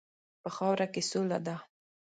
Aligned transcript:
په 0.41 0.49
خاوره 0.55 0.87
کې 0.93 1.01
سوله 1.11 1.37
ده. 1.47 1.55